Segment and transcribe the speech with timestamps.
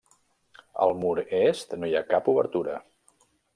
[0.85, 2.81] Al mur est no hi ha cap obertura.